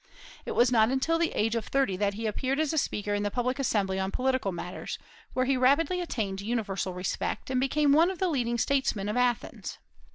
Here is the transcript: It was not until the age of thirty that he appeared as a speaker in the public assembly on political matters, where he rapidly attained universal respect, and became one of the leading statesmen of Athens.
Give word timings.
It 0.47 0.53
was 0.55 0.71
not 0.71 0.89
until 0.89 1.19
the 1.19 1.29
age 1.33 1.53
of 1.53 1.65
thirty 1.65 1.95
that 1.95 2.15
he 2.15 2.25
appeared 2.25 2.59
as 2.59 2.73
a 2.73 2.77
speaker 2.79 3.13
in 3.13 3.21
the 3.21 3.29
public 3.29 3.59
assembly 3.59 3.99
on 3.99 4.09
political 4.09 4.51
matters, 4.51 4.97
where 5.33 5.45
he 5.45 5.55
rapidly 5.57 6.01
attained 6.01 6.41
universal 6.41 6.95
respect, 6.95 7.51
and 7.51 7.59
became 7.59 7.91
one 7.91 8.09
of 8.09 8.17
the 8.17 8.27
leading 8.27 8.57
statesmen 8.57 9.07
of 9.09 9.15
Athens. 9.15 9.77